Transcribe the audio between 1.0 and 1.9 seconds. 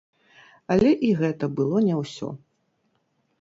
і гэта было